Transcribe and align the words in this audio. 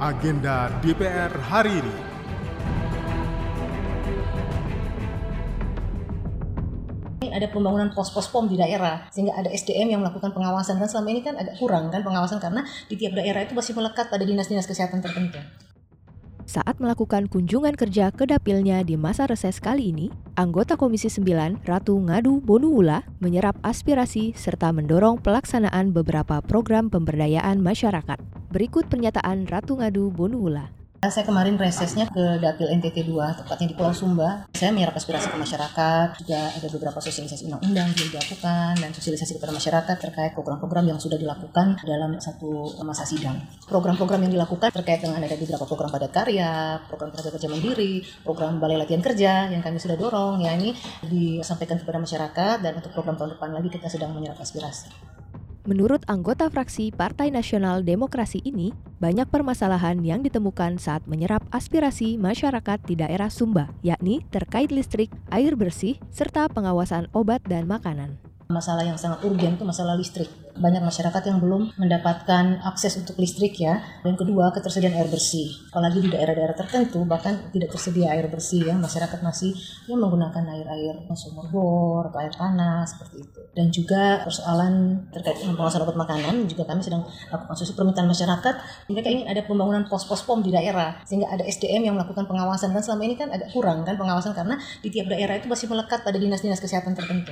agenda 0.00 0.72
DPR 0.80 1.28
hari 1.44 1.76
ini. 1.76 1.96
ada 7.30 7.46
pembangunan 7.46 7.94
pos-pos 7.94 8.26
POM 8.28 8.50
di 8.50 8.58
daerah 8.58 9.06
sehingga 9.08 9.32
ada 9.38 9.48
SDM 9.48 9.94
yang 9.94 10.00
melakukan 10.02 10.34
pengawasan 10.34 10.82
kan 10.82 10.90
selama 10.90 11.08
ini 11.14 11.22
kan 11.22 11.38
agak 11.38 11.56
kurang 11.62 11.88
kan 11.88 12.02
pengawasan 12.02 12.42
karena 12.42 12.66
di 12.90 12.98
tiap 12.98 13.14
daerah 13.14 13.46
itu 13.46 13.54
masih 13.54 13.72
melekat 13.78 14.10
pada 14.10 14.26
dinas-dinas 14.26 14.66
kesehatan 14.66 14.98
tertentu. 14.98 15.38
Saat 16.50 16.82
melakukan 16.82 17.30
kunjungan 17.30 17.78
kerja 17.78 18.10
ke 18.10 18.26
dapilnya 18.26 18.82
di 18.82 18.98
masa 18.98 19.30
reses 19.30 19.62
kali 19.62 19.94
ini, 19.94 20.10
anggota 20.34 20.74
Komisi 20.74 21.06
9 21.06 21.62
Ratu 21.62 21.94
Ngadu 21.94 22.42
Bonuula 22.42 23.06
menyerap 23.22 23.54
aspirasi 23.62 24.34
serta 24.34 24.74
mendorong 24.74 25.22
pelaksanaan 25.22 25.94
beberapa 25.94 26.42
program 26.42 26.90
pemberdayaan 26.90 27.62
masyarakat. 27.62 28.29
Berikut 28.50 28.90
pernyataan 28.90 29.46
Ratu 29.46 29.78
Ngadu 29.78 30.10
Bonuula. 30.10 30.74
Saya 31.06 31.22
kemarin 31.22 31.54
resesnya 31.54 32.10
ke 32.10 32.42
Dapil 32.42 32.66
NTT 32.66 33.06
2, 33.06 33.38
tepatnya 33.38 33.70
di 33.70 33.78
Pulau 33.78 33.94
Sumba. 33.94 34.50
Saya 34.50 34.74
menyerap 34.74 34.98
aspirasi 34.98 35.30
ke 35.30 35.38
masyarakat, 35.38 36.06
juga 36.18 36.50
ada 36.58 36.66
beberapa 36.66 36.98
sosialisasi 36.98 37.46
undang-undang 37.46 37.94
yang 37.94 38.10
dilakukan, 38.10 38.74
dan 38.74 38.90
sosialisasi 38.90 39.38
kepada 39.38 39.54
masyarakat 39.54 39.96
terkait 40.02 40.34
program-program 40.34 40.82
yang 40.90 40.98
sudah 40.98 41.14
dilakukan 41.14 41.78
dalam 41.86 42.18
satu 42.18 42.74
masa 42.82 43.06
sidang. 43.06 43.38
Program-program 43.70 44.26
yang 44.26 44.34
dilakukan 44.34 44.74
terkait 44.74 44.98
dengan 44.98 45.22
ada 45.22 45.38
beberapa 45.38 45.64
program 45.70 45.88
padat 45.94 46.10
karya, 46.10 46.82
program 46.90 47.14
tenaga 47.14 47.30
kerja 47.38 47.48
mandiri, 47.48 48.02
program 48.26 48.58
balai 48.58 48.82
latihan 48.82 49.00
kerja 49.00 49.46
yang 49.46 49.62
kami 49.62 49.78
sudah 49.78 49.94
dorong, 49.94 50.42
ya 50.42 50.58
ini 50.58 50.74
disampaikan 51.06 51.78
kepada 51.78 52.02
masyarakat, 52.02 52.66
dan 52.66 52.82
untuk 52.82 52.90
program 52.90 53.14
tahun 53.14 53.38
depan 53.38 53.54
lagi 53.54 53.70
kita 53.70 53.86
sedang 53.86 54.10
menyerap 54.10 54.42
aspirasi. 54.42 55.09
Menurut 55.70 56.02
anggota 56.10 56.50
fraksi 56.50 56.90
Partai 56.90 57.30
Nasional 57.30 57.86
Demokrasi 57.86 58.42
ini, 58.42 58.74
banyak 58.98 59.30
permasalahan 59.30 60.02
yang 60.02 60.18
ditemukan 60.18 60.82
saat 60.82 61.06
menyerap 61.06 61.46
aspirasi 61.54 62.18
masyarakat 62.18 62.82
di 62.90 62.98
daerah 62.98 63.30
Sumba, 63.30 63.70
yakni 63.86 64.26
terkait 64.34 64.74
listrik, 64.74 65.14
air 65.30 65.54
bersih, 65.54 65.94
serta 66.10 66.50
pengawasan 66.50 67.06
obat 67.14 67.38
dan 67.46 67.70
makanan. 67.70 68.18
Masalah 68.50 68.82
yang 68.82 68.98
sangat 68.98 69.22
urgen 69.22 69.54
itu 69.54 69.62
masalah 69.62 69.94
listrik. 69.94 70.26
Banyak 70.58 70.82
masyarakat 70.82 71.22
yang 71.22 71.38
belum 71.38 71.78
mendapatkan 71.78 72.58
akses 72.66 72.98
untuk 72.98 73.14
listrik 73.22 73.54
ya. 73.54 73.78
Dan 74.02 74.18
kedua, 74.18 74.50
ketersediaan 74.50 74.98
air 74.98 75.06
bersih. 75.06 75.54
Apalagi 75.70 76.02
di 76.02 76.10
daerah-daerah 76.10 76.58
tertentu 76.58 77.06
bahkan 77.06 77.46
tidak 77.54 77.70
tersedia 77.70 78.10
air 78.10 78.26
bersih 78.26 78.66
ya. 78.66 78.74
Masyarakat 78.74 79.22
masih 79.22 79.54
ya, 79.86 79.94
menggunakan 79.94 80.42
air-air 80.50 80.98
sumur 81.14 81.46
bor 81.54 82.10
atau 82.10 82.18
air 82.18 82.34
panas 82.34 82.90
seperti 82.90 83.22
itu. 83.22 83.40
Dan 83.54 83.70
juga 83.70 84.26
persoalan 84.26 85.06
terkait 85.14 85.38
dengan 85.38 85.54
pengawasan 85.54 85.86
obat 85.86 85.96
makanan 86.02 86.34
juga 86.50 86.66
kami 86.66 86.82
sedang 86.82 87.06
lakukan 87.30 87.54
sosial 87.54 87.78
permintaan 87.78 88.10
masyarakat. 88.10 88.54
Mereka 88.90 89.08
ingin 89.14 89.26
ada 89.30 89.46
pembangunan 89.46 89.86
pos-pos 89.86 90.26
POM 90.26 90.42
di 90.42 90.50
daerah 90.50 90.98
sehingga 91.06 91.30
ada 91.30 91.46
SDM 91.46 91.86
yang 91.86 91.94
melakukan 91.94 92.26
pengawasan 92.26 92.74
dan 92.74 92.82
selama 92.82 93.06
ini 93.06 93.14
kan 93.14 93.30
agak 93.30 93.54
kurang 93.54 93.86
kan 93.86 93.94
pengawasan 93.94 94.34
karena 94.34 94.58
di 94.82 94.90
tiap 94.90 95.06
daerah 95.06 95.38
itu 95.38 95.46
masih 95.46 95.70
melekat 95.70 96.02
pada 96.02 96.18
dinas-dinas 96.18 96.58
kesehatan 96.58 96.98
tertentu. 96.98 97.30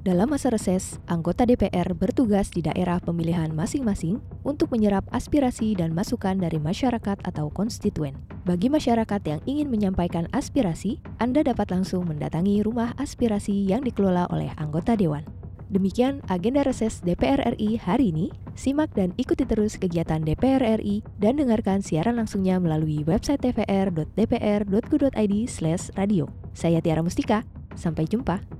Dalam 0.00 0.32
masa 0.32 0.48
reses, 0.48 0.96
anggota 1.04 1.44
DPR 1.44 1.92
bertugas 1.92 2.48
di 2.48 2.64
daerah 2.64 2.96
pemilihan 3.04 3.52
masing-masing 3.52 4.16
untuk 4.48 4.72
menyerap 4.72 5.04
aspirasi 5.12 5.76
dan 5.76 5.92
masukan 5.92 6.40
dari 6.40 6.56
masyarakat 6.56 7.20
atau 7.20 7.52
konstituen. 7.52 8.16
Bagi 8.48 8.72
masyarakat 8.72 9.20
yang 9.28 9.44
ingin 9.44 9.68
menyampaikan 9.68 10.24
aspirasi, 10.32 11.04
Anda 11.20 11.44
dapat 11.44 11.68
langsung 11.68 12.08
mendatangi 12.08 12.64
rumah 12.64 12.96
aspirasi 12.96 13.68
yang 13.68 13.84
dikelola 13.84 14.24
oleh 14.32 14.48
anggota 14.56 14.96
dewan. 14.96 15.20
Demikian 15.68 16.24
agenda 16.32 16.64
reses 16.64 17.04
DPR 17.04 17.52
RI 17.60 17.76
hari 17.76 18.08
ini. 18.08 18.32
Simak 18.56 18.96
dan 18.96 19.12
ikuti 19.20 19.44
terus 19.44 19.76
kegiatan 19.76 20.24
DPR 20.24 20.80
RI 20.80 21.04
dan 21.20 21.36
dengarkan 21.36 21.84
siaran 21.84 22.16
langsungnya 22.16 22.56
melalui 22.56 23.04
website 23.04 23.44
tvr.dpr.go.id/radio. 23.44 26.24
Saya 26.56 26.80
Tiara 26.80 27.04
Mustika. 27.04 27.44
Sampai 27.76 28.08
jumpa. 28.08 28.59